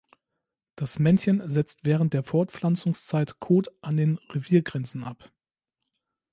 Das 0.77 0.97
Männchen 0.97 1.47
setzt 1.47 1.85
während 1.85 2.15
der 2.15 2.23
Fortpflanzungszeit 2.23 3.39
Kot 3.39 3.71
an 3.81 3.97
den 3.97 4.17
Reviergrenzen 4.29 5.03
ab. 5.03 5.31